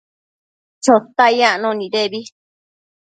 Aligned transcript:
Chotac 0.83 1.31
yacno 1.39 1.69
nidebi 1.79 2.19